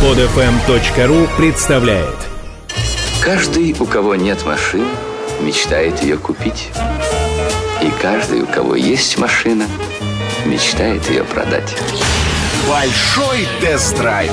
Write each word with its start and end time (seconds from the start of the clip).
Подфм.ру 0.00 1.26
представляет 1.36 2.14
Каждый, 3.20 3.74
у 3.80 3.84
кого 3.84 4.14
нет 4.14 4.46
машины, 4.46 4.86
мечтает 5.40 6.00
ее 6.04 6.16
купить. 6.16 6.70
И 7.82 7.90
каждый, 8.00 8.42
у 8.42 8.46
кого 8.46 8.76
есть 8.76 9.18
машина, 9.18 9.66
мечтает 10.46 11.10
ее 11.10 11.24
продать. 11.24 11.76
Большой 12.68 13.48
тест-драйв 13.60 14.30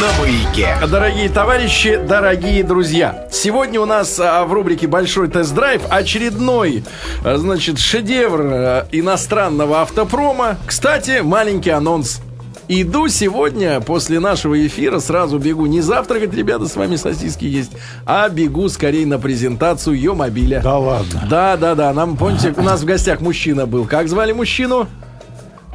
на 0.00 0.20
маяке. 0.20 0.76
Дорогие 0.90 1.28
товарищи, 1.28 2.00
дорогие 2.02 2.64
друзья, 2.64 3.28
сегодня 3.30 3.80
у 3.80 3.86
нас 3.86 4.18
а, 4.18 4.44
в 4.44 4.52
рубрике 4.52 4.88
«Большой 4.88 5.28
тест-драйв» 5.28 5.82
очередной, 5.88 6.82
а, 7.24 7.36
значит, 7.36 7.78
шедевр 7.78 8.40
а, 8.42 8.88
иностранного 8.90 9.82
автопрома. 9.82 10.58
Кстати, 10.66 11.20
маленький 11.22 11.70
анонс. 11.70 12.20
Иду 12.68 13.06
сегодня 13.06 13.80
после 13.80 14.18
нашего 14.18 14.66
эфира, 14.66 14.98
сразу 14.98 15.38
бегу 15.38 15.66
не 15.66 15.80
завтракать, 15.80 16.34
ребята, 16.34 16.66
с 16.66 16.74
вами 16.74 16.96
сосиски 16.96 17.44
есть, 17.44 17.70
а 18.04 18.28
бегу 18.28 18.68
скорее 18.68 19.06
на 19.06 19.20
презентацию 19.20 19.94
ее 19.94 20.14
мобиля. 20.14 20.60
Да 20.62 20.76
ладно. 20.76 21.26
Да, 21.30 21.56
да, 21.56 21.76
да. 21.76 21.92
Нам, 21.92 22.16
помните, 22.16 22.52
у 22.56 22.62
нас 22.62 22.82
в 22.82 22.84
гостях 22.84 23.20
мужчина 23.20 23.66
был. 23.66 23.84
Как 23.84 24.08
звали 24.08 24.32
мужчину? 24.32 24.88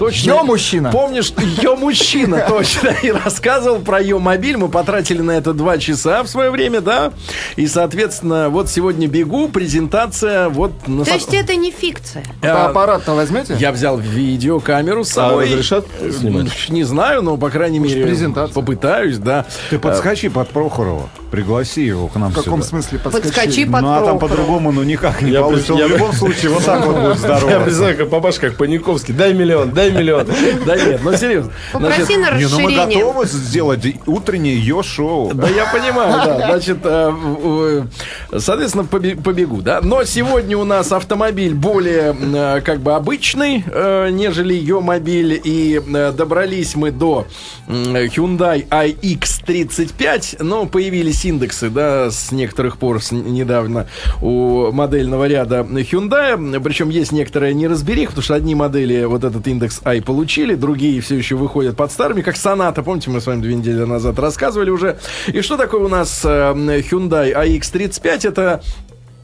Точно. 0.02 0.30
Ё 0.32 0.44
мужчина. 0.44 0.90
Помнишь, 0.92 1.32
ее 1.38 1.76
мужчина, 1.76 2.44
точно. 2.50 2.88
И 3.04 3.12
рассказывал 3.12 3.78
про 3.82 4.00
ее 4.00 4.18
мобиль. 4.18 4.58
Мы 4.58 4.68
потратили 4.68 5.22
на 5.22 5.30
это 5.30 5.54
два 5.54 5.78
часа 5.78 6.24
в 6.24 6.28
свое 6.28 6.50
время, 6.50 6.82
да. 6.82 7.14
И, 7.56 7.68
соответственно, 7.68 8.50
вот 8.50 8.68
сегодня 8.68 9.08
бегу, 9.08 9.48
презентация 9.48 10.50
вот 10.50 10.88
на 10.88 11.06
То 11.06 11.14
есть 11.14 11.32
это 11.36 11.56
не 11.56 11.70
фикция. 11.70 12.24
А, 12.42 12.66
Аппарат-то 12.66 13.14
возьмете? 13.14 13.56
Я 13.60 13.72
взял 13.72 13.96
видеокамеру 13.96 15.04
с 15.04 15.10
собой. 15.10 15.46
разрешат 15.46 15.86
Э, 16.00 16.10
снимать? 16.12 16.48
Не 16.70 16.84
знаю, 16.84 17.22
но, 17.22 17.38
по 17.38 17.52
крайней 17.52 17.78
мере, 17.78 18.04
презентация. 18.04 18.56
попытаюсь, 18.56 19.20
да. 19.20 19.46
Ты 19.70 19.78
подскочи 19.78 20.30
под 20.30 20.50
Прохорова. 20.50 21.12
Пригласи 21.32 21.86
его 21.86 22.08
к 22.10 22.16
нам 22.18 22.32
В 22.32 22.36
каком 22.36 22.56
сюда. 22.62 22.68
смысле 22.82 23.00
Подскочи 23.00 23.28
подскочи? 23.34 23.66
под 23.66 23.82
Ну 23.82 23.90
а 23.94 24.02
там 24.06 24.20
по-другому, 24.20 24.72
ну 24.74 24.84
никак 24.84 25.22
не 25.22 25.32
Я 25.32 25.42
получится. 25.42 25.74
Он 25.74 25.80
пред- 25.80 25.88
в 25.88 25.92
я- 25.92 25.98
любом 25.98 26.14
случае 26.14 26.52
вот 26.52 26.66
так 26.66 26.86
вот 26.86 26.96
будет 26.96 27.10
Я 27.24 27.38
здорово. 27.38 27.64
представляю, 27.64 27.98
как 27.98 28.10
папаша, 28.10 28.40
как 28.42 28.58
Паниковский. 28.58 29.14
Дай 29.14 29.34
миллион, 29.34 29.72
дай 29.72 29.92
миллион. 29.92 30.28
Да 30.66 30.76
нет, 30.76 31.00
ну 31.04 31.16
серьезно. 31.16 31.52
Попроси 31.72 32.18
на 32.18 32.32
Не, 32.38 32.46
ну 32.48 32.60
мы 32.60 32.66
расширение. 32.70 33.00
готовы 33.00 33.26
сделать 33.28 33.80
утреннее 34.06 34.56
ее 34.56 34.84
шоу. 34.84 35.34
Да 35.34 35.48
я 35.48 35.66
понимаю, 35.72 36.12
да. 36.26 36.48
Значит, 36.48 36.78
э, 36.84 37.14
э, 38.34 38.40
соответственно, 38.40 38.84
побе- 38.84 39.16
побегу, 39.22 39.62
да. 39.62 39.80
Но 39.82 40.04
сегодня 40.04 40.58
у 40.58 40.66
нас 40.66 40.92
автомобиль 40.92 41.54
более, 41.54 42.14
э, 42.20 42.62
как 42.62 42.82
бы, 42.82 42.94
обычный, 42.94 43.64
нежели 44.12 44.54
ее 44.54 44.82
мобиль. 44.82 45.40
И 45.44 45.82
добрались 46.14 46.76
мы 46.76 46.92
до 46.92 47.26
Hyundai 47.70 48.68
iX35. 48.68 50.38
Но 50.44 50.66
появились 50.66 51.21
индексы, 51.26 51.70
да, 51.70 52.10
с 52.10 52.32
некоторых 52.32 52.78
пор, 52.78 53.02
с 53.02 53.12
недавно, 53.12 53.88
у 54.22 54.72
модельного 54.72 55.28
ряда 55.28 55.62
Hyundai. 55.62 56.60
Причем 56.62 56.90
есть 56.90 57.12
некоторая 57.12 57.54
неразберих, 57.54 58.10
потому 58.10 58.24
что 58.24 58.36
одни 58.36 58.56
модели 58.56 59.06
вот 59.06 59.24
этот 59.24 59.48
индекс 59.48 59.82
i 59.86 60.02
получили, 60.02 60.56
другие 60.56 61.02
все 61.02 61.16
еще 61.16 61.36
выходят 61.36 61.76
под 61.76 61.92
старыми, 61.92 62.22
как 62.22 62.36
Sonata. 62.36 62.84
Помните, 62.84 63.10
мы 63.10 63.22
с 63.22 63.28
вами 63.28 63.42
две 63.42 63.56
недели 63.56 63.84
назад 63.84 64.20
рассказывали 64.20 64.70
уже. 64.70 64.98
И 65.28 65.42
что 65.42 65.58
такое 65.58 65.82
у 65.82 65.88
нас 65.88 66.22
э, 66.24 66.28
Hyundai 66.30 67.34
iX35? 67.34 68.28
Это 68.28 68.62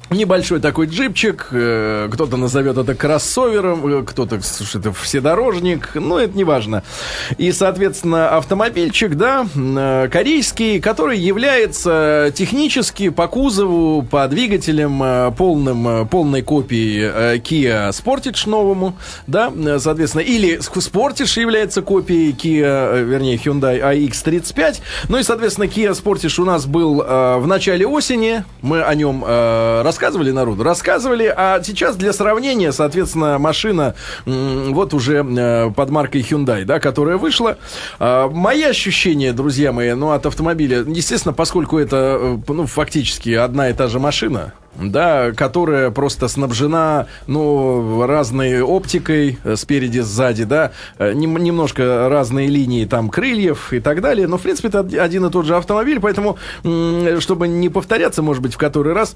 Небольшой 0.10 0.62
такой 0.62 0.88
джипчик, 0.88 1.50
э, 1.52 2.08
кто-то 2.10 2.38
назовет 2.38 2.78
это 2.78 2.96
кроссовером, 2.96 3.86
э, 3.88 4.04
кто-то, 4.04 4.40
слушай, 4.42 4.80
это 4.80 4.94
вседорожник, 4.94 5.92
ну, 5.96 6.18
это 6.18 6.38
не 6.38 6.46
важно. 6.46 6.84
И, 7.38 7.52
соответственно, 7.52 8.30
автомобильчик, 8.30 9.16
да, 9.16 9.46
э, 9.54 10.08
корейский, 10.10 10.80
который 10.80 11.20
является 11.20 12.32
технически 12.34 13.10
по 13.10 13.28
кузову, 13.28 14.02
по 14.02 14.26
двигателям 14.30 15.34
полным, 15.36 16.08
полной 16.08 16.42
копией 16.42 17.40
Kia 17.40 17.90
Sportage 17.90 18.50
новому, 18.50 18.98
да, 19.28 19.52
соответственно, 19.78 20.22
или 20.22 20.58
Sportage 20.60 21.42
является 21.42 21.82
копией 21.82 22.32
Kia, 22.32 23.04
вернее, 23.04 23.36
Hyundai 23.36 23.82
iX35, 23.82 24.78
ну 25.10 25.18
и, 25.18 25.24
соответственно, 25.24 25.66
Kia 25.66 25.92
Sportage 25.92 26.42
у 26.42 26.46
нас 26.46 26.66
был 26.66 27.04
в 27.04 27.46
начале 27.46 27.86
осени, 27.86 28.46
мы 28.62 28.82
о 28.82 28.96
нем 28.96 29.24
э, 29.28 29.82
рассказывали 29.98 30.30
народу, 30.30 30.62
рассказывали, 30.62 31.34
а 31.36 31.60
сейчас 31.64 31.96
для 31.96 32.14
сравнения, 32.14 32.72
соответственно, 32.72 33.40
машина 33.40 33.96
вот 34.28 34.94
уже 34.94 35.26
э, 35.28 35.72
под 35.72 35.90
маркой 35.90 36.22
Hyundai, 36.22 36.66
да, 36.66 36.80
которая 36.80 37.18
вышла. 37.18 37.58
А, 37.98 38.30
мои 38.30 38.62
ощущения, 38.62 39.34
друзья 39.34 39.72
мои, 39.72 39.94
ну, 39.94 40.12
от 40.12 40.28
автомобиля, 40.28 40.84
естественно, 40.86 41.34
поскольку 41.34 41.80
это, 41.80 42.20
э, 42.22 42.38
ну, 42.48 42.68
фактически 42.68 43.32
одна 43.32 43.72
и 43.72 43.74
та 43.74 43.88
же 43.88 44.00
машина, 44.00 44.54
да, 44.76 45.32
которая 45.32 45.90
просто 45.90 46.28
снабжена, 46.28 47.08
ну, 47.26 48.06
разной 48.06 48.62
оптикой 48.62 49.40
э, 49.44 49.56
спереди, 49.56 50.02
сзади, 50.02 50.44
да, 50.44 50.74
нем- 51.00 51.40
немножко 51.42 52.08
разные 52.08 52.50
линии 52.50 52.86
там 52.86 53.10
крыльев 53.10 53.74
и 53.74 53.80
так 53.80 54.02
далее, 54.02 54.28
но, 54.28 54.38
в 54.38 54.42
принципе, 54.44 54.68
это 54.68 54.82
од- 54.82 54.94
один 54.94 55.26
и 55.26 55.32
тот 55.32 55.48
же 55.48 55.56
автомобиль, 55.56 56.00
поэтому, 56.00 56.38
чтобы 57.20 57.48
не 57.48 57.70
повторяться, 57.70 58.22
может 58.22 58.44
быть, 58.44 58.54
в 58.54 58.58
который 58.60 58.94
раз, 58.94 59.16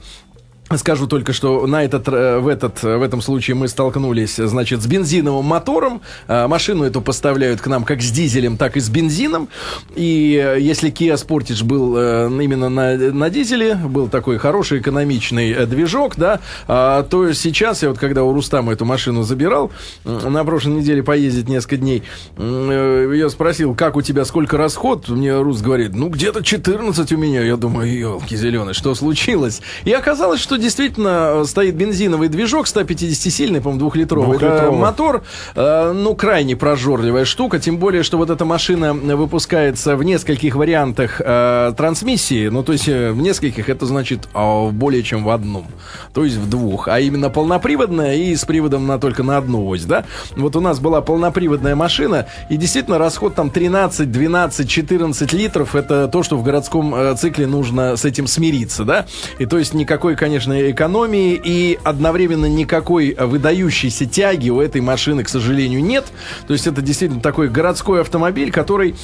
Скажу 0.77 1.05
только, 1.05 1.33
что 1.33 1.67
на 1.67 1.83
этот, 1.83 2.07
э, 2.07 2.39
в, 2.39 2.47
этот, 2.47 2.83
э, 2.83 2.97
в 2.97 3.01
этом 3.01 3.21
случае 3.21 3.55
мы 3.55 3.67
столкнулись, 3.67 4.39
э, 4.39 4.47
значит, 4.47 4.81
с 4.81 4.87
бензиновым 4.87 5.45
мотором. 5.45 6.01
А, 6.27 6.47
Машину 6.47 6.85
эту 6.85 7.01
поставляют 7.01 7.59
к 7.59 7.67
нам 7.67 7.83
как 7.83 8.01
с 8.01 8.09
дизелем, 8.09 8.55
так 8.55 8.77
и 8.77 8.79
с 8.79 8.89
бензином. 8.89 9.49
И 9.95 10.41
э, 10.41 10.61
если 10.61 10.89
Kia 10.89 11.15
Sportage 11.15 11.65
был 11.65 11.95
э, 11.97 12.29
именно 12.41 12.69
на, 12.69 12.95
на 12.95 13.29
дизеле, 13.29 13.75
был 13.75 14.07
такой 14.07 14.37
хороший 14.37 14.79
экономичный 14.79 15.51
э, 15.51 15.65
движок, 15.65 16.15
да, 16.15 16.39
а, 16.67 17.03
то 17.03 17.33
сейчас 17.33 17.83
я 17.83 17.89
вот 17.89 17.97
когда 17.97 18.23
у 18.23 18.33
Рустама 18.33 18.71
эту 18.71 18.85
машину 18.85 19.23
забирал, 19.23 19.71
на 20.05 20.43
прошлой 20.45 20.75
неделе 20.75 21.03
поездить 21.03 21.49
несколько 21.49 21.77
дней, 21.77 22.03
э, 22.37 23.13
я 23.13 23.29
спросил, 23.29 23.75
как 23.75 23.97
у 23.97 24.01
тебя, 24.01 24.23
сколько 24.23 24.55
расход? 24.57 25.09
Мне 25.09 25.37
Рус 25.37 25.61
говорит, 25.61 25.93
ну, 25.93 26.07
где-то 26.07 26.43
14 26.43 27.11
у 27.11 27.17
меня. 27.17 27.41
Я 27.41 27.57
думаю, 27.57 27.93
елки 27.93 28.37
зеленые, 28.37 28.73
что 28.73 28.95
случилось? 28.95 29.61
И 29.83 29.91
оказалось, 29.91 30.39
что 30.39 30.60
действительно 30.61 31.41
э, 31.41 31.45
стоит 31.45 31.75
бензиновый 31.75 32.29
движок 32.29 32.67
150-сильный, 32.67 33.59
по-моему, 33.59 33.79
двухлитровый. 33.79 34.37
Это 34.37 34.71
мотор, 34.71 35.23
э, 35.55 35.91
ну, 35.93 36.15
крайне 36.15 36.55
прожорливая 36.55 37.25
штука, 37.25 37.59
тем 37.59 37.77
более, 37.77 38.03
что 38.03 38.17
вот 38.17 38.29
эта 38.29 38.45
машина 38.45 38.93
выпускается 38.93 39.97
в 39.97 40.03
нескольких 40.03 40.55
вариантах 40.55 41.19
э, 41.19 41.73
трансмиссии, 41.75 42.47
ну, 42.47 42.63
то 42.63 42.71
есть 42.71 42.87
в 42.87 43.17
нескольких, 43.17 43.69
это 43.69 43.85
значит 43.85 44.29
а, 44.33 44.69
более 44.69 45.03
чем 45.03 45.23
в 45.23 45.29
одном, 45.29 45.65
то 46.13 46.23
есть 46.23 46.37
в 46.37 46.49
двух, 46.49 46.87
а 46.87 46.99
именно 46.99 47.29
полноприводная 47.29 48.15
и 48.15 48.35
с 48.35 48.45
приводом 48.45 48.87
на 48.87 48.99
только 48.99 49.23
на 49.23 49.37
одну 49.37 49.67
ось, 49.67 49.83
да. 49.83 50.05
Вот 50.35 50.55
у 50.55 50.61
нас 50.61 50.79
была 50.79 51.01
полноприводная 51.01 51.75
машина, 51.75 52.27
и 52.49 52.57
действительно 52.57 52.97
расход 52.97 53.35
там 53.35 53.49
13, 53.49 54.11
12, 54.11 54.69
14 54.69 55.33
литров, 55.33 55.75
это 55.75 56.07
то, 56.07 56.23
что 56.23 56.37
в 56.37 56.43
городском 56.43 56.95
цикле 57.17 57.47
нужно 57.47 57.95
с 57.95 58.05
этим 58.05 58.27
смириться, 58.27 58.83
да. 58.83 59.05
И 59.39 59.45
то 59.45 59.57
есть 59.57 59.73
никакой, 59.73 60.15
конечно, 60.15 60.40
экономии 60.47 61.39
и 61.43 61.79
одновременно 61.83 62.45
никакой 62.45 63.15
выдающейся 63.15 64.05
тяги 64.05 64.49
у 64.49 64.59
этой 64.59 64.81
машины, 64.81 65.23
к 65.23 65.29
сожалению, 65.29 65.83
нет. 65.83 66.05
То 66.47 66.53
есть 66.53 66.67
это 66.67 66.81
действительно 66.81 67.21
такой 67.21 67.49
городской 67.49 68.01
автомобиль, 68.01 68.51
который 68.51 68.95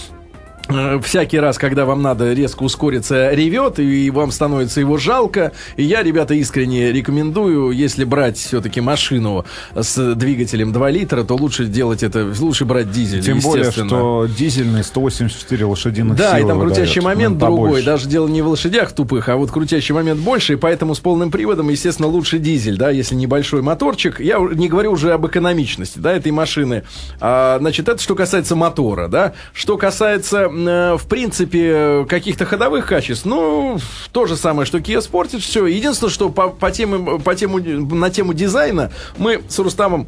всякий 1.02 1.40
раз, 1.40 1.58
когда 1.58 1.86
вам 1.86 2.02
надо 2.02 2.34
резко 2.34 2.64
ускориться, 2.64 3.32
ревет, 3.32 3.80
и 3.80 4.10
вам 4.10 4.32
становится 4.32 4.80
его 4.80 4.98
жалко. 4.98 5.52
И 5.76 5.84
я, 5.84 6.04
ребята, 6.04 6.34
искренне 6.34 6.92
рекомендую, 6.92 7.72
если 7.72 8.04
брать 8.04 8.38
все-таки 8.38 8.82
машину 8.82 9.46
с 9.76 10.16
двигателем 10.16 10.74
2 10.74 10.90
литра, 10.92 11.24
то 11.24 11.36
лучше 11.36 11.66
делать 11.66 12.04
это, 12.04 12.32
лучше 12.40 12.66
брать 12.66 12.92
дизель, 12.92 13.24
Тем 13.24 13.40
более, 13.40 13.72
что 13.72 14.28
дизельный 14.28 14.84
184 14.84 15.66
лошадиных 15.66 16.18
Да, 16.18 16.40
и 16.40 16.46
там 16.46 16.60
крутящий 16.60 17.02
выдает. 17.02 17.18
момент 17.18 17.42
Ну, 17.42 17.46
другой. 17.48 17.84
Даже 17.84 18.08
дело 18.08 18.28
не 18.28 18.42
в 18.42 18.48
лошадях 18.48 18.92
тупых, 18.92 19.30
а 19.30 19.38
вот 19.38 19.52
крутящий 19.52 19.94
момент 19.94 20.20
больше, 20.20 20.54
и 20.54 20.56
поэтому 20.56 20.96
с 20.96 21.00
полным 21.00 21.32
приводом, 21.32 21.70
естественно, 21.70 22.08
лучше 22.08 22.40
дизель, 22.40 22.78
да, 22.78 22.90
если 22.90 23.16
небольшой 23.16 23.62
моторчик. 23.62 24.20
Я 24.20 24.40
не 24.40 24.68
говорю 24.68 24.92
уже 24.92 25.14
об 25.14 25.26
экономичности, 25.26 26.00
да, 26.00 26.14
этой 26.14 26.32
машины. 26.32 26.84
А, 27.20 27.58
значит, 27.60 27.88
это 27.88 28.02
что 28.02 28.16
касается 28.16 28.56
мотора, 28.56 29.08
да. 29.08 29.34
Что 29.54 29.78
касается, 29.78 30.38
э, 30.38 30.50
в 30.66 31.08
принципе, 31.08 32.06
каких-то 32.10 32.46
ходовых 32.46 32.88
качеств, 32.88 33.26
ну, 33.26 33.80
то 34.12 34.26
же 34.26 34.36
самое, 34.36 34.66
что 34.66 34.80
Kia 34.80 35.00
Sportage, 35.00 35.40
все. 35.40 35.66
Единственное, 35.66 36.12
что 36.12 36.30
по, 36.30 36.50
по, 36.50 36.72
тему, 36.72 37.20
по 37.20 37.36
тему, 37.36 37.60
на 37.60 38.10
тему 38.10 38.34
дизайна 38.34 38.92
мы 39.18 39.42
с 39.48 39.60
Рустамом 39.60 40.08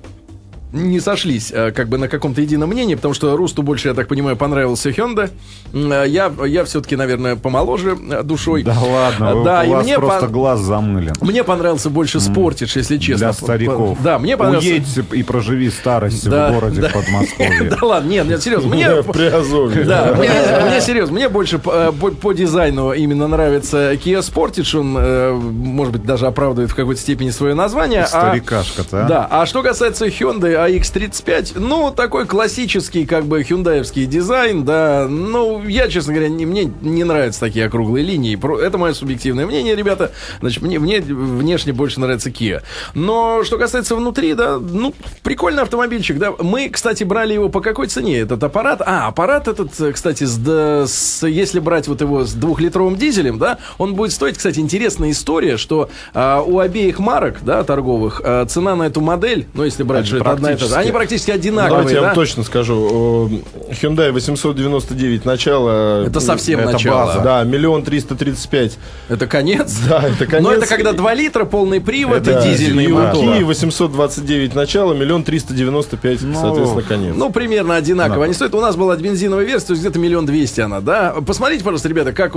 не 0.71 0.99
сошлись 0.99 1.51
э, 1.51 1.71
как 1.71 1.89
бы 1.89 1.97
на 1.97 2.07
каком-то 2.07 2.41
едином 2.41 2.69
мнении, 2.69 2.93
потому 2.95 3.13
что 3.15 3.35
Русту 3.35 3.63
больше, 3.63 3.87
я 3.87 3.93
так 3.95 4.07
понимаю, 4.07 4.35
понравился 4.37 4.89
Hyundai. 4.89 5.31
М, 5.73 5.91
э, 5.91 6.07
Я, 6.07 6.31
я 6.45 6.63
все-таки, 6.65 6.95
наверное, 6.95 7.35
помоложе 7.35 7.97
э, 8.11 8.21
душой. 8.23 8.63
Да 8.63 8.75
ладно, 8.79 9.35
вы- 9.35 9.43
Да, 9.45 9.61
у 9.61 9.65
и 9.65 9.69
вас 9.69 9.83
мне 9.83 9.97
просто 9.97 10.27
по- 10.27 10.31
глаз 10.31 10.59
замылен. 10.59 11.13
Мне 11.21 11.43
понравился 11.43 11.89
больше 11.89 12.19
Спортидж, 12.19 12.73
если 12.77 12.97
честно. 12.97 13.27
Для 13.27 13.33
стариков. 13.33 13.97
Да, 14.03 14.19
мне 14.19 14.37
понравился... 14.37 14.69
Уедьте 14.69 15.03
и 15.13 15.23
проживи 15.23 15.69
старость 15.71 16.29
Да, 16.29 16.49
в 16.49 16.53
городе 16.53 16.81
да. 16.81 16.89
Подмосковье. 16.89 17.63
Да 17.69 17.85
ладно, 17.85 18.09
нет, 18.09 18.27
нет, 18.27 18.43
серьезно. 18.43 18.69
Мне. 18.69 18.87
Да, 19.89 20.15
мне, 20.15 20.81
серьезно, 20.81 21.15
мне 21.15 21.29
больше 21.29 21.57
по, 21.59 22.31
дизайну 22.33 22.91
именно 22.93 23.27
нравится 23.27 23.93
Kia 23.93 24.19
Sportage, 24.19 24.77
он, 24.79 25.41
может 25.73 25.93
быть, 25.93 26.03
даже 26.03 26.27
оправдывает 26.27 26.71
в 26.71 26.75
какой-то 26.75 27.01
степени 27.01 27.29
свое 27.31 27.53
название. 27.55 28.03
а- 28.03 28.07
Старикашка-то, 28.07 29.05
а? 29.05 29.07
Да, 29.07 29.27
а 29.29 29.45
что 29.45 29.63
касается 29.63 30.05
Hyundai 30.07 30.58
AX35, 30.67 31.59
ну, 31.59 31.91
такой 31.95 32.25
классический, 32.25 33.05
как 33.05 33.25
бы, 33.25 33.43
хюндаевский 33.43 34.05
дизайн, 34.05 34.63
да, 34.65 35.07
ну, 35.09 35.63
я, 35.67 35.87
честно 35.87 36.13
говоря, 36.13 36.29
не, 36.29 36.45
мне 36.45 36.71
не 36.81 37.03
нравятся 37.03 37.39
такие 37.39 37.65
округлые 37.65 38.03
линии, 38.05 38.37
это 38.65 38.77
мое 38.77 38.93
субъективное 38.93 39.45
мнение, 39.45 39.75
ребята, 39.75 40.11
значит, 40.39 40.61
мне, 40.61 40.79
мне 40.79 40.99
внешне 41.01 41.73
больше 41.73 41.99
нравится 41.99 42.29
Kia. 42.29 42.61
Но, 42.93 43.43
что 43.43 43.57
касается 43.57 43.95
внутри, 43.95 44.33
да, 44.33 44.57
ну, 44.59 44.93
прикольный 45.23 45.63
автомобильчик, 45.63 46.17
да, 46.17 46.33
мы, 46.39 46.69
кстати, 46.69 47.03
брали 47.03 47.33
его 47.33 47.49
по 47.49 47.61
какой 47.61 47.87
цене, 47.87 48.19
этот 48.19 48.43
аппарат? 48.43 48.81
А, 48.85 49.07
аппарат 49.07 49.47
этот, 49.47 49.71
кстати, 49.93 50.23
с, 50.23 50.37
да, 50.37 50.85
с- 50.87 51.27
если 51.27 51.59
брать 51.59 51.87
вот 51.87 52.01
его 52.01 52.25
с 52.25 52.33
двухлитровым 52.33 52.95
дизелем, 52.95 53.37
да, 53.39 53.57
он 53.77 53.95
будет 53.95 54.11
стоить, 54.11 54.37
кстати, 54.37 54.59
интересная 54.59 55.11
история, 55.11 55.57
что 55.57 55.89
а, 56.13 56.41
у 56.41 56.59
обеих 56.59 56.99
марок, 56.99 57.37
да, 57.43 57.63
торговых, 57.63 58.21
а, 58.23 58.45
цена 58.45 58.75
на 58.75 58.83
эту 58.83 59.01
модель, 59.01 59.47
ну, 59.53 59.63
если 59.63 59.83
брать, 59.83 60.07
что 60.07 60.17
это 60.17 60.31
одна 60.31 60.48
и 60.51 60.55
та 60.55 60.65
же, 60.65 60.75
они 60.75 60.91
практически 60.91 61.31
одинаковые, 61.31 61.69
Давайте 61.69 61.95
я 61.95 62.01
да? 62.01 62.07
вам 62.07 62.15
точно 62.15 62.43
скажу. 62.43 63.29
Hyundai 63.69 64.11
899 64.11 65.25
начало. 65.25 66.05
Это 66.05 66.19
совсем 66.19 66.59
Это 66.59 66.71
начало. 66.73 67.05
база. 67.05 67.19
Да, 67.21 67.43
миллион 67.43 67.83
триста 67.83 68.15
тридцать 68.15 68.49
пять. 68.49 68.77
Это 69.07 69.27
конец? 69.27 69.77
Да, 69.87 70.03
это 70.07 70.25
конец. 70.25 70.43
Но 70.43 70.53
это 70.53 70.67
когда 70.67 70.93
2 70.93 71.13
литра, 71.13 71.45
полный 71.45 71.81
привод 71.81 72.23
Да, 72.23 72.39
и 72.39 72.51
дизельный 72.51 72.85
и 72.85 72.87
мотор. 72.89 73.23
Kia 73.23 73.43
829 73.43 74.55
начало, 74.55 74.93
миллион 74.93 75.23
триста 75.23 75.53
девяносто 75.53 75.97
пять, 75.97 76.19
соответственно, 76.19 76.81
конец. 76.81 77.15
Ну, 77.15 77.29
примерно 77.31 77.75
одинаково. 77.75 78.25
Они 78.25 78.33
стоят. 78.33 78.53
У 78.55 78.61
нас 78.61 78.75
была 78.75 78.95
бензиновая 78.95 79.45
версия, 79.45 79.67
то 79.67 79.73
есть 79.73 79.83
где-то 79.83 79.99
миллион 79.99 80.25
двести 80.25 80.61
она, 80.61 80.81
да? 80.81 81.15
Посмотрите, 81.25 81.63
пожалуйста, 81.63 81.89
ребята, 81.89 82.11
как 82.13 82.33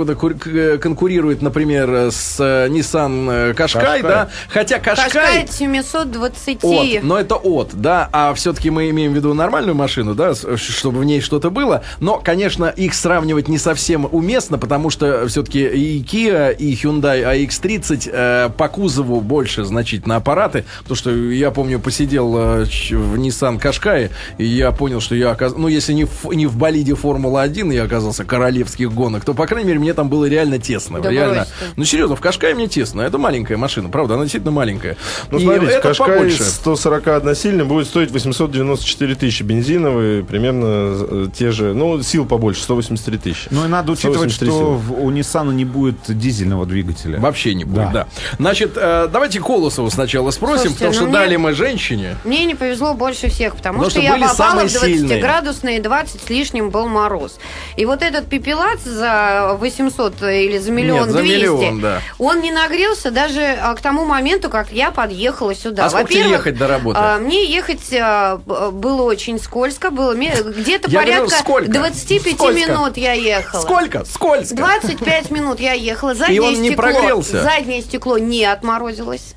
конкурирует, 0.81 1.41
например, 1.41 2.11
с 2.11 2.37
э, 2.39 2.67
Nissan 2.69 3.51
э, 3.51 3.53
Qashqai, 3.53 4.01
да? 4.01 4.29
Хотя 4.49 4.79
Кашкай 4.79 5.43
Qashqai... 5.45 5.51
720. 5.51 6.63
От, 6.63 7.03
но 7.03 7.19
это 7.19 7.35
от, 7.35 7.69
да, 7.73 8.02
а 8.11 8.33
все-таки 8.33 8.69
мы 8.69 8.89
имеем 8.89 9.13
в 9.13 9.15
виду 9.15 9.33
нормальную 9.33 9.75
машину, 9.75 10.15
да, 10.15 10.33
чтобы 10.55 10.99
в 10.99 11.03
ней 11.03 11.21
что-то 11.21 11.49
было. 11.49 11.83
Но, 11.99 12.19
конечно, 12.23 12.65
их 12.65 12.93
сравнивать 12.93 13.47
не 13.47 13.57
совсем 13.57 14.07
уместно, 14.11 14.57
потому 14.57 14.89
что 14.89 15.27
все-таки 15.27 15.65
и 15.65 16.03
Kia, 16.03 16.55
и 16.55 16.73
Hyundai 16.73 17.47
AX30 17.47 18.09
э, 18.11 18.49
по 18.55 18.67
кузову 18.67 19.21
больше 19.21 19.63
значительно 19.63 20.15
аппараты, 20.17 20.65
потому 20.79 20.95
что 20.95 21.11
я 21.11 21.51
помню, 21.51 21.79
посидел 21.79 22.35
э, 22.37 22.63
в 22.63 23.15
Nissan 23.15 23.61
Qashqai, 23.61 24.11
и 24.37 24.45
я 24.45 24.71
понял, 24.71 24.99
что 24.99 25.15
я 25.15 25.31
оказался, 25.31 25.61
ну, 25.61 25.67
если 25.67 25.93
не 25.93 26.05
в, 26.05 26.25
не 26.33 26.47
в 26.47 26.57
болиде 26.57 26.95
Формула-1 26.95 27.73
я 27.73 27.83
оказался 27.83 28.25
королевских 28.25 28.91
гонок, 28.91 29.25
то, 29.25 29.33
по 29.33 29.47
крайней 29.47 29.67
мере, 29.67 29.79
мне 29.79 29.93
там 29.93 30.09
было 30.09 30.25
реально 30.25 30.59
тесно. 30.59 31.01
Да 31.01 31.09
реально. 31.09 31.47
Ну, 31.75 31.85
серьезно, 31.85 32.15
в 32.15 32.21
Кашкае 32.21 32.55
мне 32.55 32.67
тесно. 32.67 33.01
Это 33.01 33.17
маленькая 33.17 33.57
машина, 33.57 33.89
правда, 33.89 34.15
она 34.15 34.23
действительно 34.23 34.51
маленькая. 34.51 34.97
Ну, 35.31 35.39
И 35.39 35.43
смотрите, 35.43 35.79
Кашкай 35.79 36.13
побольше. 36.13 36.43
141 36.43 37.35
сильный 37.35 37.65
будет 37.65 37.87
стоить 37.93 38.09
894 38.09 39.13
тысячи. 39.13 39.43
Бензиновый 39.43 40.23
примерно 40.23 40.65
э, 40.65 41.27
те 41.31 41.51
же, 41.51 41.75
ну, 41.75 42.01
сил 42.01 42.25
побольше, 42.25 42.63
183 42.63 43.17
тысячи. 43.19 43.47
Ну 43.51 43.65
и 43.65 43.67
надо 43.67 43.91
учитывать, 43.91 44.31
183 44.33 44.49
что 44.49 44.81
у 44.99 45.11
Nissan 45.11 45.53
не 45.53 45.63
будет 45.63 45.97
дизельного 46.07 46.65
двигателя. 46.65 47.19
Вообще 47.19 47.53
не 47.53 47.65
будет, 47.65 47.91
да. 47.91 47.91
Да. 47.91 48.07
Значит, 48.39 48.71
э, 48.77 49.07
давайте 49.13 49.39
Колосову 49.39 49.91
сначала 49.91 50.31
спросим, 50.31 50.71
Слушайте, 50.71 50.73
потому 50.75 50.89
ну 50.89 50.95
что 50.95 51.03
мне- 51.05 51.13
дали 51.13 51.35
мы 51.35 51.53
женщине. 51.53 52.17
Мне 52.23 52.45
не 52.45 52.55
повезло 52.55 52.95
больше 52.95 53.29
всех, 53.29 53.55
потому, 53.55 53.83
Потому 53.83 53.91
что, 53.91 54.01
что 54.01 54.09
я 54.09 54.13
попала 54.13 54.33
самые 54.33 54.67
в 54.69 54.71
сильные. 54.71 55.21
20-градусные 55.21 55.81
20 55.83 56.21
с 56.21 56.29
лишним 56.31 56.71
был 56.71 56.87
мороз. 56.87 57.37
И 57.77 57.85
вот 57.85 58.01
этот 58.01 58.25
пепелац 58.25 58.81
за 58.81 59.55
800 59.59 60.23
или 60.23 60.57
за 60.57 60.71
миллион 60.71 61.01
Нет, 61.01 61.11
за 61.11 61.19
200, 61.19 61.31
миллион, 61.35 61.79
да. 61.79 62.01
он 62.17 62.41
не 62.41 62.51
нагрелся 62.51 63.11
даже 63.11 63.41
а, 63.41 63.75
к 63.75 63.81
тому 63.81 64.05
моменту, 64.05 64.49
как 64.49 64.71
я 64.71 64.89
подъехала 64.89 65.53
сюда. 65.53 65.85
А 65.85 65.89
сколько 65.91 66.15
ехать 66.15 66.57
до 66.57 66.67
работы? 66.67 66.99
а, 66.99 67.19
мне 67.19 67.45
ехать 67.45 67.82
а, 67.93 68.37
б- 68.37 68.71
было 68.71 69.03
очень 69.03 69.39
скользко, 69.39 69.89
было 69.91 70.13
где-то 70.13 70.89
Я 70.89 71.01
говорю, 71.01 71.13
порядка 71.27 71.35
сколько? 71.39 71.69
25 71.71 72.35
Сколько? 72.35 72.53
минут 72.55 72.97
я 72.97 73.13
ехала. 73.13 73.61
Сколько? 73.61 74.05
Сколько? 74.05 74.55
25 74.55 75.31
минут 75.31 75.59
я 75.59 75.73
ехала. 75.73 76.13
Заднее 76.13 76.37
И 76.37 76.39
он 76.39 76.61
не 76.61 76.69
стекло, 76.69 76.83
прогрелся? 76.91 77.41
Заднее 77.43 77.81
стекло 77.81 78.17
не 78.17 78.45
отморозилось. 78.45 79.35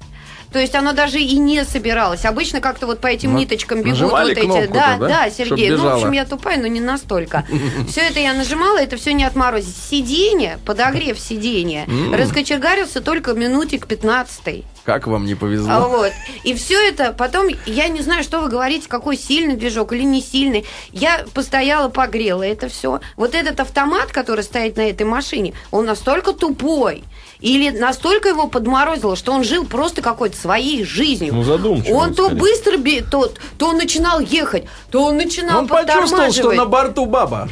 То 0.57 0.61
есть 0.61 0.75
оно 0.75 0.95
даже 0.95 1.21
и 1.21 1.37
не 1.37 1.67
собиралось. 1.67 2.25
Обычно 2.25 2.63
как-то 2.63 2.87
вот 2.87 2.99
по 2.99 3.09
этим 3.09 3.35
Ну, 3.35 3.41
ниточкам 3.41 3.83
бегут 3.83 4.11
вот 4.11 4.31
эти. 4.31 4.67
Да, 4.69 4.97
да? 4.97 5.07
да, 5.07 5.31
Сергей. 5.31 5.69
Ну, 5.69 5.83
в 5.83 5.87
общем, 5.87 6.13
я 6.13 6.25
тупая, 6.25 6.57
но 6.59 6.67
не 6.67 6.81
настолько. 6.81 7.45
Все 7.91 8.01
это 8.01 8.21
я 8.21 8.33
нажимала, 8.33 8.79
это 8.79 8.97
все 8.97 9.13
не 9.13 9.25
отморозить. 9.25 9.77
Сиденье, 9.77 10.59
подогрев 10.65 11.19
сиденья, 11.19 11.87
раскочегарился 12.11 13.03
только 13.03 13.35
минутик 13.35 13.87
15 13.87 14.65
Как 14.85 15.07
вам 15.07 15.27
не 15.27 15.35
а 15.35 15.37
повезло? 15.37 15.89
вот. 15.91 16.13
И 16.43 16.55
все 16.55 16.89
это 16.89 17.13
потом, 17.13 17.49
я 17.67 17.89
не 17.89 18.01
знаю, 18.01 18.25
что 18.25 18.41
вы 18.41 18.49
говорите, 18.49 18.89
какой 18.89 19.19
сильный 19.19 19.57
движок 19.57 19.93
или 19.93 20.05
не 20.05 20.23
сильный. 20.23 20.65
Я 20.91 21.27
постояла, 21.35 21.91
погрела 21.91 22.45
это 22.45 22.71
все. 22.71 23.01
Вот 23.17 23.35
этот 23.35 23.61
автомат, 23.61 24.11
который 24.11 24.43
стоит 24.43 24.79
на 24.79 24.89
этой 24.89 25.05
машине, 25.05 25.53
он 25.71 25.85
настолько 25.85 26.33
тупой. 26.33 27.05
Или 27.41 27.71
настолько 27.71 28.29
его 28.31 28.47
подморозило, 28.47 29.15
что 29.17 29.33
он 29.33 29.45
жил 29.45 29.65
просто 29.67 30.01
какой-то 30.03 30.37
своей 30.37 30.85
жизнью. 30.85 31.35
Ну, 31.35 31.43
задумчивый, 31.43 31.93
Он 31.93 32.15
то 32.15 32.27
скорее. 32.27 32.41
быстро, 32.41 32.79
то, 33.11 33.33
то 33.59 33.69
он 33.69 33.77
начинал 33.77 34.21
ехать, 34.21 34.65
то 34.91 35.05
он 35.05 35.17
начинал 35.17 35.59
Он 35.61 35.69
почувствовал, 35.69 36.33
что 36.33 36.53
на 36.53 36.65
борту 36.65 37.07
баба. 37.07 37.49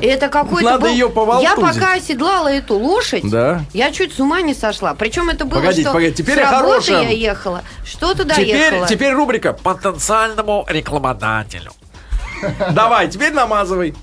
Это 0.00 0.28
какой-то 0.28 0.70
Надо 0.70 0.86
был- 0.86 0.92
её 0.92 1.08
поволтузить. 1.10 1.56
Я 1.56 1.56
пока 1.64 1.92
оседлала 1.94 2.48
эту 2.48 2.74
лошадь, 2.76 3.22
Да. 3.30 3.62
я 3.72 3.92
чуть 3.92 4.14
с 4.14 4.18
ума 4.20 4.40
не 4.40 4.54
сошла. 4.54 4.94
Причем 4.94 5.28
это 5.28 5.44
было, 5.44 5.60
Погодите, 5.60 5.82
что 5.82 5.92
погодите, 5.92 6.22
теперь 6.22 6.36
с 6.36 6.50
работы 6.50 6.58
хорошем. 6.62 6.94
я 7.02 7.10
ехала, 7.10 7.62
что 7.84 8.14
туда 8.14 8.34
Теперь, 8.34 8.48
ехала. 8.56 8.86
теперь 8.88 9.12
рубрика. 9.12 9.52
потенциальному 9.52 10.66
рекламодателю. 10.68 11.72
Давай, 12.72 13.08
теперь 13.08 13.32
намазывай. 13.32 13.94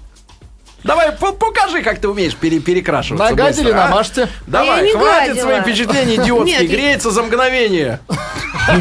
Давай, 0.88 1.12
по- 1.12 1.34
покажи, 1.34 1.82
как 1.84 2.00
ты 2.00 2.08
умеешь 2.08 2.36
пере- 2.36 2.60
перекрашиваться. 2.60 3.30
На 3.30 3.36
гаде 3.36 3.62
или 3.62 3.68
быстро, 3.72 3.84
а? 3.84 3.88
на 3.90 3.96
мачте? 3.96 4.28
Давай, 4.48 4.68
я 4.78 4.82
не 4.82 4.92
хватит 4.94 5.28
гадила. 5.30 5.44
свои 5.44 5.62
впечатления 5.62 6.16
идиотские. 6.24 6.60
Нет, 6.60 6.62
я- 6.70 6.76
Греется 6.78 7.12
за 7.12 7.24
мгновение. 7.24 8.00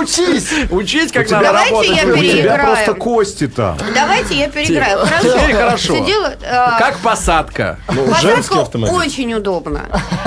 Учись! 0.00 0.48
Учить, 0.70 1.12
как 1.12 1.26
тебя- 1.26 1.40
надо 1.40 1.48
Давайте 1.52 1.70
работать. 1.74 1.96
я. 1.96 2.02
У 2.04 2.06
тебя 2.16 2.20
переиграю. 2.22 2.66
просто 2.66 2.94
кости 2.94 3.48
там. 3.48 3.76
Давайте 3.94 4.34
я 4.36 4.48
переиграю. 4.48 4.98
Хорошо. 5.00 5.32
Теперь 5.38 5.54
хорошо. 5.56 5.94
Э, 6.42 6.78
Как 6.78 6.98
посадка. 6.98 7.78
Ну, 7.92 8.06
женский 8.20 8.36
посадка 8.36 8.60
автомобиль. 8.62 8.94
очень 8.96 9.34
удобно. 9.34 9.80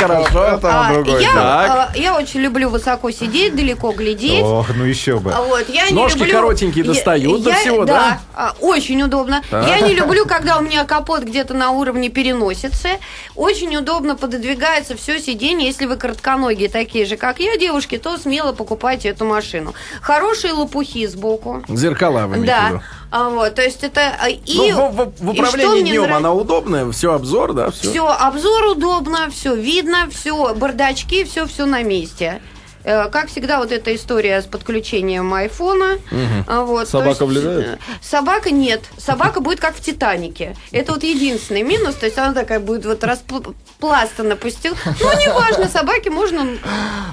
Хорошо. 0.00 0.44
Это 0.44 0.58
А, 0.88 0.92
другой. 0.92 1.22
я, 1.22 1.32
Так. 1.32 1.90
э, 1.96 2.00
я 2.00 2.16
очень 2.16 2.40
люблю 2.40 2.68
высоко 2.70 3.10
сидеть, 3.10 3.54
далеко 3.56 3.92
глядеть. 3.92 4.42
Ох, 4.42 4.68
ну 4.74 4.84
еще 4.84 5.18
бы. 5.18 5.34
Я 5.68 5.86
Ножки 5.90 6.24
коротенькие 6.24 6.84
Я- 6.84 6.92
достают 6.92 7.42
до 7.42 7.50
я- 7.50 7.56
всего, 7.86 7.98
да? 7.98 8.20
а, 8.34 8.54
очень 8.60 9.02
удобно. 9.02 9.42
Я 9.50 9.80
не 9.80 9.94
люблю, 9.94 10.26
когда 10.26 10.58
у 10.58 10.62
меня 10.62 10.84
капот 10.84 11.22
где-то 11.22 11.54
на 11.54 11.70
уровне 11.70 12.08
переносицы. 12.08 12.98
Очень 13.34 13.76
удобно 13.76 14.16
пододвигается 14.16 14.96
все 14.96 15.18
сиденье. 15.20 15.66
Если 15.66 15.86
вы 15.86 15.96
коротконогие, 15.96 16.68
такие 16.68 17.04
же, 17.06 17.16
как 17.16 17.40
я, 17.40 17.56
девушки, 17.56 17.98
то 17.98 18.16
смело 18.18 18.52
покупайте 18.52 19.08
эту 19.08 19.24
машину. 19.24 19.74
Хорошие 20.00 20.52
лопухи 20.52 21.06
сбоку. 21.06 21.62
Зеркала 21.68 22.26
вы? 22.26 22.44
Да. 22.44 22.80
А, 23.10 23.30
вот, 23.30 23.54
то 23.54 23.62
есть 23.62 23.82
это... 23.84 24.14
а, 24.20 24.28
И, 24.28 24.40
Ну, 24.72 24.88
в, 24.90 24.94
в- 24.94 25.12
в 25.20 25.32
и 25.32 25.38
управлении 25.40 25.80
мне 25.80 25.90
днем 25.92 26.02
нрав- 26.04 26.16
она 26.18 26.32
удобная, 26.34 26.90
все 26.92 27.14
обзор, 27.14 27.54
да, 27.54 27.70
все. 27.70 27.90
все, 27.90 28.06
обзор 28.06 28.66
удобно, 28.66 29.30
все 29.30 29.54
видно, 29.54 30.08
все, 30.10 30.54
бардачки, 30.54 31.24
все, 31.24 31.46
все 31.46 31.64
на 31.64 31.82
месте. 31.82 32.42
Э, 32.88 33.08
Как 33.10 33.28
всегда, 33.28 33.58
вот 33.58 33.70
эта 33.70 33.94
история 33.94 34.40
с 34.40 34.46
подключением 34.46 35.32
айфона. 35.34 35.98
А, 36.46 36.62
Вот, 36.62 36.88
Собака 36.88 37.08
есть, 37.10 37.20
влезает? 37.20 37.66
э, 37.66 37.76
Собака 38.00 38.50
нет. 38.50 38.80
Собака 38.96 39.40
будет 39.40 39.60
как 39.60 39.76
в 39.76 39.80
Титанике. 39.82 40.56
Это 40.72 40.92
вот 40.92 41.02
единственный 41.02 41.62
минус. 41.62 41.96
То 41.96 42.06
есть 42.06 42.16
она 42.16 42.32
такая 42.32 42.60
будет 42.60 42.86
вот 42.86 43.04
распластана 43.04 44.36
пустил. 44.36 44.74
Ну, 44.86 44.92
неважно, 45.20 45.68
собаке 45.68 46.08
можно 46.10 46.44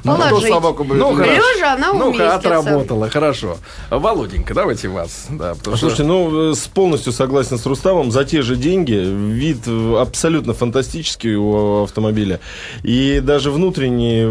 Ну, 0.05 0.15
положить. 0.17 0.49
собаку 0.49 0.85
будет 0.85 0.99
Ну. 0.99 1.17
Лежа 1.17 1.73
она 1.73 1.91
Ну-ка, 1.91 2.03
уместится. 2.05 2.35
отработала, 2.35 3.09
хорошо. 3.09 3.57
Володенька, 3.89 4.53
давайте 4.53 4.87
вас. 4.87 5.25
Да, 5.29 5.55
потому 5.55 5.75
что- 5.75 5.87
Слушайте, 5.89 6.03
ну, 6.03 6.51
э, 6.51 6.55
с- 6.55 6.67
полностью 6.67 7.11
согласен 7.11 7.57
с 7.57 7.65
Руставом. 7.65 8.11
За 8.11 8.23
те 8.23 8.41
же 8.43 8.55
деньги 8.55 8.93
вид 8.93 9.67
абсолютно 9.67 10.53
фантастический 10.53 11.35
у 11.35 11.83
автомобиля. 11.83 12.39
И 12.83 13.19
даже 13.21 13.51
внутренние 13.51 14.25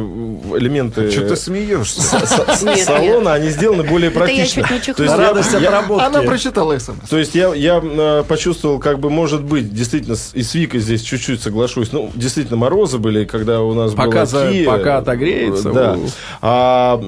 элементы... 0.58 1.10
Что 1.10 1.33
ты 1.34 1.40
смеешься? 1.40 2.00
с- 2.02 2.62
Нет, 2.62 2.76
нет. 2.76 2.86
салона, 2.86 3.34
они 3.34 3.50
сделаны 3.50 3.82
более 3.84 4.10
практично. 4.10 4.66
Радость 4.98 5.52
я- 5.52 5.58
отработки. 5.68 6.04
Она 6.04 6.22
прочитала 6.22 6.78
смс. 6.78 7.08
То 7.08 7.18
есть 7.18 7.34
я, 7.34 7.54
я 7.54 7.80
э, 7.82 8.24
почувствовал, 8.26 8.78
как 8.78 8.98
бы, 8.98 9.10
может 9.10 9.42
быть, 9.42 9.72
действительно, 9.72 10.16
и 10.32 10.42
с 10.42 10.54
Викой 10.54 10.80
здесь 10.80 11.02
чуть-чуть 11.02 11.42
соглашусь. 11.42 11.92
Ну, 11.92 12.10
действительно, 12.14 12.56
морозы 12.56 12.98
были, 12.98 13.24
когда 13.24 13.60
у 13.62 13.74
нас 13.74 13.92
Пока 13.92 14.10
была 14.10 14.26
за- 14.26 14.50
Kia. 14.50 14.64
пока 14.64 14.98
отогреется, 14.98 15.70
Да. 15.72 15.98
А 16.42 17.02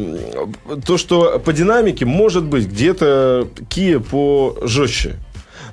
то, 0.84 0.96
что 0.98 1.38
по 1.44 1.52
динамике, 1.52 2.04
может 2.04 2.44
быть, 2.44 2.66
где-то 2.66 3.48
Kia 3.68 4.00
пожестче. 4.00 5.16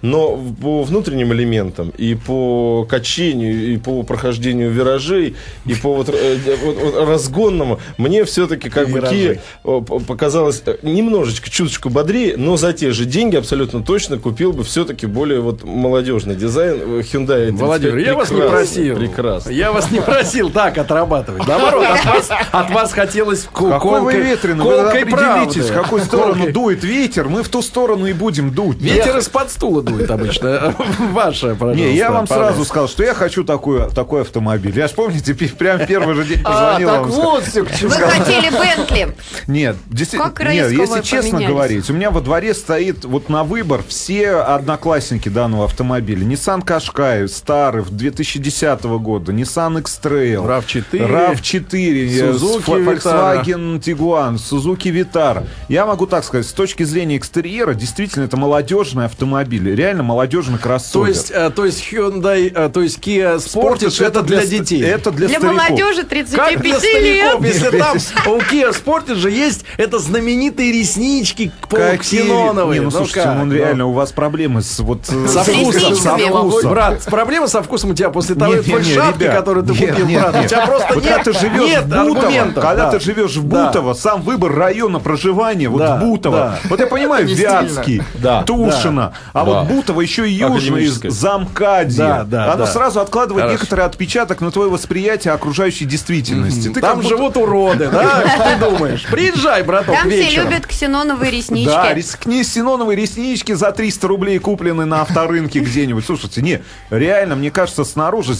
Но 0.03 0.37
по 0.61 0.83
внутренним 0.83 1.31
элементам 1.33 1.91
и 1.97 2.13
по 2.13 2.85
качению, 2.89 3.73
и 3.73 3.77
по 3.77 4.03
прохождению 4.03 4.69
виражей, 4.69 5.35
и 5.65 5.73
по 5.75 5.93
вот, 5.95 6.09
э, 6.09 6.37
вот- 6.63 6.75
вот 6.77 7.07
разгонному, 7.07 7.79
мне 7.97 8.25
все-таки 8.25 8.69
как 8.69 8.89
бы 8.89 8.99
Kia 8.99 9.39
э, 9.63 9.81
показалось 10.05 10.61
э, 10.65 10.75
немножечко, 10.81 11.49
чуточку 11.49 11.89
бодрее, 11.89 12.35
но 12.35 12.57
за 12.57 12.73
те 12.73 12.91
же 12.91 13.05
деньги 13.05 13.37
абсолютно 13.37 13.81
точно 13.81 14.17
купил 14.17 14.51
бы 14.51 14.65
все-таки 14.65 15.05
более 15.07 15.39
вот 15.39 15.63
молодежный 15.63 16.35
дизайн 16.35 16.81
э, 16.81 16.99
Hyundai. 17.01 17.47
i35. 17.49 17.51
Владимир, 17.53 17.97
я 17.99 18.13
вас 18.15 18.29
не 18.29 18.41
просил. 18.41 18.95
Прекрасно. 18.97 19.51
Я 19.51 19.71
вас 19.71 19.89
не 19.89 20.01
просил 20.01 20.49
так 20.49 20.77
отрабатывать. 20.77 21.47
Наоборот, 21.47 21.85
от 21.85 22.05
вас, 22.05 22.29
от 22.51 22.69
вас 22.71 22.91
хотелось 22.91 23.43
ку- 23.45 23.69
Какой 23.69 24.01
вы 24.01 24.11
колкой- 24.11 24.21
ветреный, 24.21 24.65
вы 24.65 24.71
колкой 24.83 25.01
определитесь, 25.03 25.69
в 25.69 25.73
какую 25.73 26.01
сторону 26.03 26.43
Колкой- 26.43 26.51
дует 26.51 26.83
ветер, 26.83 27.29
мы 27.29 27.41
в 27.41 27.47
ту 27.47 27.61
сторону 27.61 28.05
и 28.05 28.11
будем 28.11 28.51
дуть. 28.53 28.81
Ветер 28.81 29.17
из-под 29.19 29.49
стула 29.49 29.81
дует 29.81 29.92
обычно. 30.09 30.75
Ваше, 31.11 31.55
пожалуйста. 31.55 31.75
Не, 31.75 31.95
я 31.95 32.11
вам 32.11 32.27
сразу 32.27 32.65
сказал, 32.65 32.87
что 32.87 33.03
я 33.03 33.13
хочу 33.13 33.43
такой, 33.43 33.89
такой 33.91 34.21
автомобиль. 34.21 34.77
Я 34.77 34.87
ж 34.87 34.91
помните, 34.91 35.33
прям 35.57 35.85
первый 35.85 36.15
же 36.15 36.25
день 36.25 36.41
А, 36.43 36.51
позвонил 36.51 36.89
так 36.89 37.01
вам. 37.01 37.11
вот 37.11 37.43
все 37.43 37.63
к 37.63 37.75
чему. 37.75 37.89
Вы 37.89 37.95
хотели 37.95 38.49
Бентли. 38.49 39.15
Нет, 39.47 39.75
действительно, 39.87 40.49
нет, 40.51 40.71
если 40.71 41.01
честно 41.01 41.41
говорить, 41.41 41.89
у 41.89 41.93
меня 41.93 42.11
во 42.11 42.21
дворе 42.21 42.53
стоит 42.53 43.05
вот 43.05 43.29
на 43.29 43.43
выбор 43.43 43.81
все 43.87 44.37
одноклассники 44.37 45.29
данного 45.29 45.65
автомобиля. 45.65 46.25
Nissan 46.25 46.63
Qashqai, 46.63 47.27
старый, 47.27 47.83
2010 47.83 48.83
года, 48.83 49.31
Nissan 49.31 49.79
X-Trail, 49.79 50.45
RAV4, 50.45 50.83
RAV4, 50.91 52.33
Suzuki 52.33 52.71
э, 52.71 52.83
Volkswagen 52.83 53.79
Tiguan, 53.79 54.35
Suzuki 54.37 54.91
Vitara. 54.91 55.45
Я 55.69 55.85
могу 55.85 56.07
так 56.07 56.23
сказать, 56.23 56.45
с 56.45 56.53
точки 56.53 56.83
зрения 56.83 57.17
экстерьера, 57.17 57.73
действительно, 57.73 58.23
это 58.23 58.37
молодежный 58.37 59.05
автомобиль, 59.05 59.69
реально 59.83 60.03
молодежный 60.03 60.57
То 60.57 60.63
кроссовер. 60.63 61.07
есть, 61.07 61.31
э, 61.31 61.49
то 61.49 61.65
есть 61.65 61.83
Hyundai, 61.91 62.51
э, 62.53 62.69
то 62.69 62.81
есть 62.81 62.99
Kia 62.99 63.37
Sportage 63.37 64.05
это 64.05 64.21
для 64.21 64.45
детей. 64.45 64.81
Это 64.83 65.11
для, 65.11 65.27
Для 65.27 65.39
стариков. 65.39 65.61
молодежи 65.69 66.01
Как 66.03 66.09
для 66.09 66.23
35 66.23 66.63
лет. 66.63 66.77
стариков, 66.79 67.45
если 67.45 67.77
там 67.77 67.97
у 68.33 68.37
Kia 68.39 68.71
Sportage 68.73 69.29
есть 69.29 69.65
это 69.77 69.99
знаменитые 69.99 70.71
реснички 70.71 71.51
полуксеноновые. 71.69 72.79
Не, 72.79 72.85
ну, 72.85 72.91
слушайте, 72.91 73.21
как? 73.23 73.37
ну, 73.37 73.45
Ну. 73.45 73.53
реально, 73.53 73.85
у 73.87 73.91
вас 73.93 74.11
проблемы 74.11 74.61
с 74.61 74.79
вот 74.79 74.99
э, 75.09 75.27
Со 75.27 75.43
вкусом, 75.43 75.95
со 75.95 76.17
вкусом. 76.17 76.69
Брат, 76.71 77.01
проблема 77.05 77.47
со 77.47 77.61
вкусом 77.61 77.91
у 77.91 77.93
тебя 77.93 78.09
после 78.09 78.35
того 78.35 78.53
ребят, 78.55 79.17
которую 79.17 79.65
ты 79.65 79.73
купил, 79.73 80.07
брат. 80.07 80.35
У 80.43 80.47
тебя 80.47 80.65
просто 80.65 80.95
нет, 80.95 81.03
когда 81.03 81.23
ты 81.23 81.33
живешь 81.33 81.69
нет 81.69 81.83
в 81.83 81.87
Бутово, 81.89 82.19
аргументов. 82.19 82.63
когда 82.63 82.85
да. 82.85 82.91
ты 82.91 82.99
живешь 82.99 83.35
в 83.35 83.47
Да. 83.47 83.65
Бутово, 83.67 83.93
сам 83.93 84.21
выбор 84.21 84.53
района 84.53 84.99
проживания, 84.99 85.67
вот 85.69 85.79
Да, 85.79 85.97
в 85.97 85.99
Бутово. 85.99 86.37
да. 86.37 86.59
Вот 86.69 86.79
я 86.79 86.87
понимаю, 86.87 87.27
Вятский, 87.27 88.01
Да, 88.15 88.43
Тушино, 88.43 89.13
а 89.33 89.43
Да. 89.45 89.63
вот 89.63 89.67
Бутово 89.73 90.01
еще 90.01 90.29
и 90.29 90.33
южный. 90.33 90.87
Замкадье. 90.87 91.97
Да, 91.97 92.23
да, 92.23 92.53
Оно 92.53 92.65
да. 92.65 92.71
сразу 92.71 92.99
откладывает 92.99 93.43
Хорошо. 93.45 93.53
некоторый 93.61 93.85
отпечаток 93.85 94.41
на 94.41 94.51
твое 94.51 94.69
восприятие 94.69 95.33
окружающей 95.33 95.85
действительности. 95.85 96.69
Ты 96.69 96.81
Там 96.81 96.97
будто- 96.97 97.09
живут 97.09 97.37
уроды, 97.37 97.89
да? 97.89 98.23
Что 98.35 98.43
ты 98.43 98.69
думаешь? 98.71 99.05
Приезжай, 99.09 99.63
браток, 99.63 99.95
Там 99.95 100.09
все 100.09 100.29
любят 100.29 100.67
ксеноновые 100.67 101.31
реснички. 101.31 101.69
Да, 101.69 101.93
рискни 101.93 102.43
синоновые 102.43 102.95
реснички 102.95 103.53
за 103.53 103.71
300 103.71 104.07
рублей 104.07 104.39
куплены 104.39 104.85
на 104.85 105.01
авторынке 105.01 105.59
где-нибудь. 105.59 106.05
Слушайте, 106.05 106.41
не, 106.41 106.61
реально, 106.89 107.35
мне 107.35 107.51
кажется, 107.51 107.83
снаружи 107.83 108.33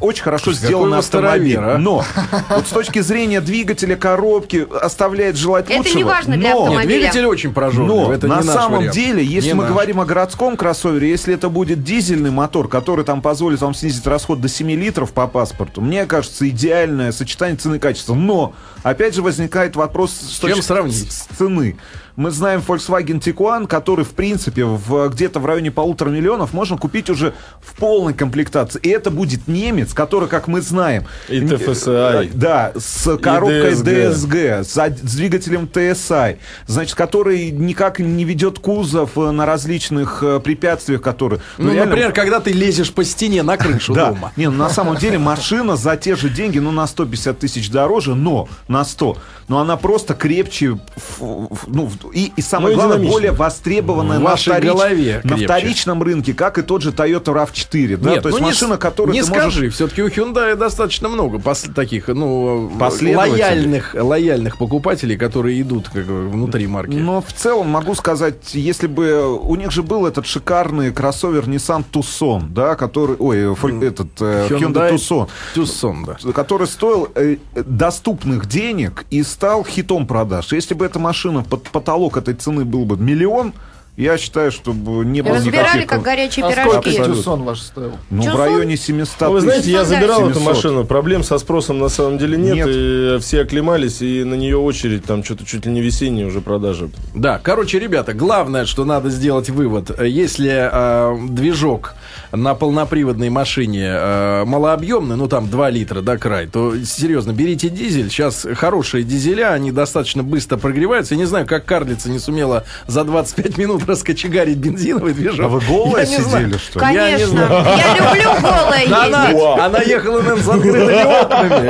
очень 0.00 0.22
хорошо 0.22 0.52
сделан 0.52 0.92
автомобиль. 0.94 1.56
а? 1.58 1.78
Но 1.78 2.04
вот 2.50 2.66
с 2.66 2.70
точки 2.70 3.00
зрения 3.00 3.40
двигателя, 3.40 3.96
коробки, 3.96 4.66
оставляет 4.82 5.36
желать 5.36 5.66
Это 5.68 5.78
лучшего. 5.78 5.96
не 5.98 6.04
важно 6.04 6.36
для 6.36 6.50
но- 6.50 6.62
автомобиля. 6.64 6.98
Двигатель 6.98 7.26
очень 7.26 7.52
прожорливый. 7.52 8.06
но 8.08 8.12
это 8.12 8.26
на 8.26 8.42
самом 8.42 8.90
деле, 8.90 9.24
если 9.24 9.52
мы 9.52 9.66
говорим 9.66 10.00
о 10.00 10.04
городском 10.04 10.56
кроссовере, 10.66 11.08
если 11.08 11.32
это 11.32 11.48
будет 11.48 11.84
дизельный 11.84 12.32
мотор, 12.32 12.66
который 12.66 13.04
там 13.04 13.22
позволит 13.22 13.60
вам 13.60 13.72
снизить 13.72 14.04
расход 14.04 14.40
до 14.40 14.48
7 14.48 14.68
литров 14.72 15.12
по 15.12 15.28
паспорту, 15.28 15.80
мне 15.80 16.06
кажется, 16.06 16.48
идеальное 16.48 17.12
сочетание 17.12 17.56
цены 17.56 17.76
и 17.76 17.78
качества. 17.78 18.14
Но, 18.14 18.52
опять 18.82 19.14
же, 19.14 19.22
возникает 19.22 19.76
вопрос 19.76 20.10
с, 20.10 20.40
чем 20.40 20.50
точки- 20.50 20.62
сравнить? 20.62 21.12
с 21.12 21.26
цены. 21.36 21.76
Мы 22.16 22.30
знаем 22.30 22.62
Volkswagen 22.66 23.20
Tiguan, 23.20 23.66
который, 23.66 24.04
в 24.04 24.12
принципе, 24.12 24.64
в, 24.64 25.08
где-то 25.10 25.38
в 25.38 25.46
районе 25.46 25.70
полутора 25.70 26.08
миллионов 26.08 26.54
можно 26.54 26.78
купить 26.78 27.10
уже 27.10 27.34
в 27.60 27.76
полной 27.76 28.14
комплектации. 28.14 28.80
И 28.82 28.88
это 28.88 29.10
будет 29.10 29.48
немец, 29.48 29.92
который, 29.92 30.28
как 30.28 30.48
мы 30.48 30.62
знаем... 30.62 31.04
И 31.28 31.40
TFSI. 31.40 32.24
э, 32.24 32.30
Да, 32.32 32.72
с 32.74 33.16
коробкой 33.18 33.74
DSG. 33.74 34.64
DSG, 34.64 34.64
с, 34.64 34.90
двигателем 35.02 35.68
TSI, 35.72 36.38
значит, 36.66 36.94
который 36.94 37.50
никак 37.50 37.98
не 37.98 38.24
ведет 38.24 38.60
кузов 38.60 39.18
э, 39.18 39.30
на 39.30 39.44
различных 39.44 40.22
э, 40.22 40.40
препятствиях, 40.40 41.02
которые... 41.02 41.40
Ну, 41.58 41.70
реально- 41.72 41.84
например, 41.84 42.12
когда 42.12 42.40
ты 42.40 42.52
лезешь 42.52 42.92
по 42.92 43.04
стене 43.04 43.42
на 43.42 43.58
крышу 43.58 43.92
да. 43.92 44.10
дома. 44.10 44.32
Не, 44.36 44.48
ну, 44.48 44.56
на 44.56 44.70
самом 44.70 44.96
деле 44.96 45.18
машина 45.18 45.76
за 45.76 45.96
те 45.98 46.16
же 46.16 46.30
деньги, 46.30 46.58
ну, 46.58 46.70
на 46.70 46.86
150 46.86 47.38
тысяч 47.38 47.70
дороже, 47.70 48.14
но 48.14 48.48
на 48.68 48.84
100. 48.84 49.18
Но 49.48 49.58
она 49.60 49.76
просто 49.76 50.14
крепче, 50.14 50.78
ну, 51.20 51.90
и, 52.12 52.32
и 52.36 52.40
самое 52.42 52.76
Ну, 52.76 52.82
главное, 52.82 53.08
более 53.08 53.32
востребованная 53.32 54.18
на, 54.18 54.34
вторич- 54.34 54.66
голове 54.66 55.20
на 55.24 55.36
вторичном 55.36 56.02
рынке, 56.02 56.32
как 56.34 56.58
и 56.58 56.62
тот 56.62 56.82
же 56.82 56.90
Toyota 56.90 57.24
RAV4. 57.34 57.96
Да? 57.96 58.10
Нет, 58.10 58.22
То 58.22 58.28
есть 58.28 58.40
ну, 58.40 58.46
машина, 58.46 58.72
не, 58.72 58.78
которую 58.78 59.14
не 59.14 59.20
ты 59.20 59.26
скажи, 59.26 59.60
можешь... 59.60 59.74
все-таки 59.74 60.02
у 60.02 60.08
Hyundai 60.08 60.54
достаточно 60.56 61.08
много 61.08 61.38
пос- 61.38 61.72
таких, 61.72 62.08
ну, 62.08 62.70
лояльных, 62.78 63.94
лояльных 63.98 64.58
покупателей, 64.58 65.16
которые 65.16 65.60
идут 65.60 65.88
как 65.88 66.04
внутри 66.06 66.66
марки. 66.66 66.94
Но 66.94 67.20
в 67.20 67.32
целом 67.32 67.68
могу 67.68 67.94
сказать, 67.94 68.54
если 68.54 68.86
бы 68.86 69.36
у 69.38 69.54
них 69.56 69.70
же 69.70 69.82
был 69.82 70.06
этот 70.06 70.26
шикарный 70.26 70.92
кроссовер 70.92 71.44
Nissan 71.44 71.84
Tucson, 71.92 72.48
да, 72.50 72.74
который, 72.74 73.16
ой, 73.18 73.54
фоль- 73.54 73.84
этот 73.84 74.08
э, 74.20 74.48
Hyundai, 74.48 74.92
Tucson, 74.94 75.28
Tucson, 75.54 76.18
да. 76.24 76.32
который 76.32 76.66
стоил 76.66 77.08
э, 77.14 77.36
доступных 77.54 78.46
денег 78.46 79.04
и 79.10 79.22
стал 79.22 79.64
хитом 79.64 80.06
продаж. 80.06 80.52
Если 80.52 80.74
бы 80.74 80.84
эта 80.84 80.98
машина 80.98 81.42
под 81.42 81.62
потолок 81.96 82.18
этой 82.18 82.34
цены 82.34 82.66
был 82.66 82.84
бы 82.84 82.98
миллион, 82.98 83.54
я 83.96 84.18
считаю, 84.18 84.52
что 84.52 84.72
бы 84.72 85.04
не 85.04 85.22
было 85.22 85.36
Разбирали, 85.36 85.66
никаких... 85.82 85.88
как 85.88 86.02
горячие 86.02 86.44
А 86.44 86.50
сколько 86.50 86.68
пирожки. 86.82 86.88
Абсолютно. 86.90 87.14
Тюсон 87.14 87.42
ваш 87.44 87.60
стоил? 87.60 87.92
Ну, 88.10 88.22
в 88.22 88.24
Чё, 88.24 88.36
районе 88.36 88.76
700 88.76 89.20
Ну, 89.20 89.30
вы 89.32 89.40
знаете, 89.40 89.70
я 89.70 89.84
забирал 89.84 90.20
дальше? 90.20 90.30
эту 90.32 90.40
700. 90.40 90.54
машину. 90.54 90.84
Проблем 90.84 91.22
со 91.22 91.38
спросом 91.38 91.78
на 91.78 91.88
самом 91.88 92.18
деле 92.18 92.36
нет. 92.36 92.56
Нет. 92.56 92.68
И 92.68 93.18
все 93.20 93.40
оклемались, 93.42 94.02
и 94.02 94.24
на 94.24 94.34
нее 94.34 94.58
очередь, 94.58 95.04
там 95.04 95.24
что-то 95.24 95.44
чуть 95.46 95.64
ли 95.66 95.72
не 95.72 95.80
весенние 95.80 96.26
уже 96.26 96.40
продажи. 96.40 96.90
Да, 97.14 97.38
короче, 97.42 97.78
ребята, 97.78 98.12
главное, 98.12 98.66
что 98.66 98.84
надо 98.84 99.08
сделать 99.08 99.48
вывод. 99.48 99.98
Если 100.02 100.52
э, 100.52 101.16
движок 101.28 101.94
на 102.32 102.54
полноприводной 102.54 103.30
машине 103.30 103.86
э, 103.88 104.44
малообъемный, 104.44 105.16
ну 105.16 105.26
там 105.26 105.48
2 105.48 105.70
литра, 105.70 106.02
да, 106.02 106.18
край, 106.18 106.46
то 106.48 106.76
серьезно, 106.84 107.32
берите 107.32 107.70
дизель. 107.70 108.10
Сейчас 108.10 108.46
хорошие 108.56 109.04
дизеля, 109.04 109.52
они 109.52 109.72
достаточно 109.72 110.22
быстро 110.22 110.58
прогреваются. 110.58 111.14
Я 111.14 111.18
не 111.20 111.26
знаю, 111.26 111.46
как 111.46 111.64
карлица 111.64 112.10
не 112.10 112.18
сумела 112.18 112.64
за 112.86 113.04
25 113.04 113.56
минут 113.58 113.85
раскочегарить 113.96 114.58
бензиновый 114.58 115.12
движок. 115.12 115.46
А 115.46 115.48
вы 115.48 115.60
голые 115.60 116.06
сидели, 116.06 116.56
что 116.56 116.78
ли? 116.78 116.84
Конечно. 116.84 117.40
Я 117.76 117.94
люблю 117.94 118.30
голое 118.40 118.86
она, 118.86 119.28
ездить. 119.28 119.60
она 119.60 119.80
ехала, 119.82 120.20
наверное, 120.20 120.42
с 120.42 120.48
открытыми 120.48 121.04
окнами. 121.04 121.68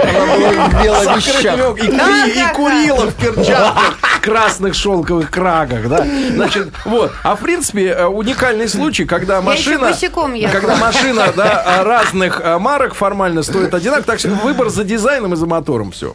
окнами. 1.63 2.31
И, 2.31 2.55
курила 2.55 3.07
в 3.07 3.15
перчатках, 3.15 3.99
красных 4.23 4.75
шелковых 4.75 5.31
крагах, 5.31 5.89
да. 5.89 6.07
Значит, 6.35 6.73
вот. 6.85 7.13
А 7.23 7.37
в 7.37 7.41
принципе, 7.41 7.89
э, 7.89 8.07
уникальный 8.07 8.69
случай, 8.69 9.05
когда 9.05 9.41
машина... 9.41 9.89
Когда 10.53 10.77
машина, 10.77 11.33
да, 11.37 11.83
разных 11.85 12.41
э, 12.43 12.59
марок 12.59 12.95
формально 12.95 13.43
стоит 13.43 13.73
одинаково. 13.75 14.05
Так 14.05 14.19
что 14.19 14.31
выбор 14.31 14.69
за 14.69 14.85
дизайном 14.85 15.35
и 15.35 15.37
за 15.37 15.47
мотором. 15.47 15.93
Все. 15.93 16.15